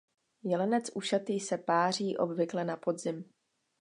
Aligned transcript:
Jelenec 0.43 0.91
ušatý 0.95 1.39
se 1.39 1.57
páří 1.57 2.17
obvykle 2.17 2.63
na 2.63 2.77
podzim. 2.77 3.25